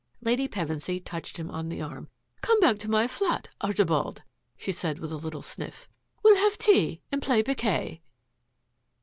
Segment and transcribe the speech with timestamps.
[0.19, 2.09] Lady Pevensy touched him on the arm."
[2.41, 4.23] Come back with me to my flat, Archibald,"
[4.57, 5.87] she said with a little sniff."
[6.23, 8.01] We'll have tea and play piquet."